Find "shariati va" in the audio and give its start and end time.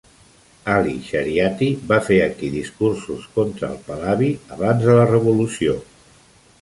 1.09-1.99